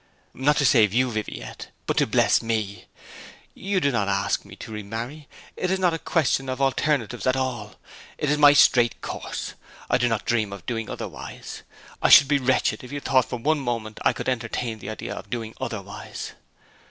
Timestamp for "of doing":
10.51-10.89, 15.13-15.53